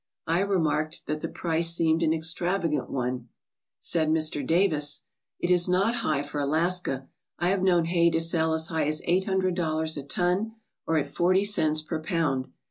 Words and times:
I 0.25 0.39
remarked 0.41 1.05
that 1.05 1.21
the 1.21 1.27
price 1.27 1.75
seemed 1.75 2.01
an 2.01 2.11
extravagant 2.11 2.89
one 2.89 3.29
Said 3.77 4.09
Mr. 4.09 4.43
Davis:" 4.43 5.03
It 5.39 5.51
is 5.51 5.69
not 5.69 5.97
high 5.97 6.23
for 6.23 6.39
Alaska. 6.39 7.07
I 7.37 7.49
have 7.49 7.61
known 7.61 7.85
hay 7.85 8.09
to 8.09 8.19
sell 8.19 8.55
as 8.55 8.69
high 8.69 8.87
as 8.87 9.03
eight 9.05 9.25
hundred 9.25 9.53
dollars 9.53 9.97
a 9.97 10.03
ton 10.03 10.53
or 10.87 10.97
at 10.97 11.05
forty 11.07 11.45
cents 11.45 11.83
per 11.83 12.01
pound. 12.01 12.47